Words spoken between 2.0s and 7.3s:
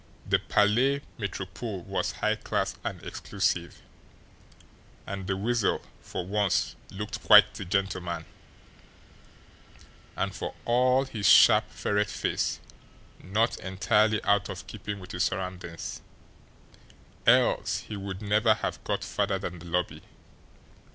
high class and exclusive, and the Weasel for once looked